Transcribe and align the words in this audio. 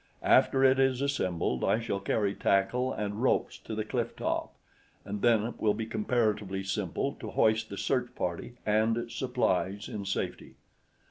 After 0.23 0.63
it 0.63 0.79
is 0.79 0.99
assembled, 0.99 1.63
I 1.63 1.79
shall 1.79 1.99
carry 1.99 2.33
tackle 2.33 2.91
and 2.91 3.21
ropes 3.21 3.59
to 3.59 3.75
the 3.75 3.85
cliff 3.85 4.15
top, 4.15 4.51
and 5.05 5.21
then 5.21 5.43
it 5.43 5.61
will 5.61 5.75
be 5.75 5.85
comparatively 5.85 6.63
simple 6.63 7.13
to 7.19 7.29
hoist 7.29 7.69
the 7.69 7.77
search 7.77 8.15
party 8.15 8.53
and 8.65 8.97
its 8.97 9.13
supplies 9.15 9.87
in 9.87 10.05
safety. 10.05 10.55